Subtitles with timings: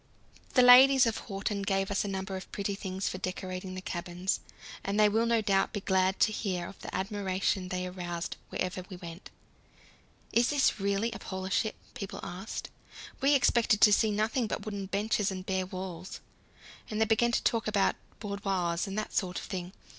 [0.55, 4.39] The ladies of Horten gave us a number of pretty things for decorating the cabins,
[4.83, 8.83] and they will no doubt be glad to hear of the admiration they aroused wherever
[8.89, 9.29] we went.
[10.33, 12.71] "Is this really a Polar ship?" people asked;
[13.21, 16.19] "we expected to see nothing but wooden benches and bare walls."
[16.89, 19.13] And they began to talk about "boudoirs" and things of that
[19.53, 19.71] sort.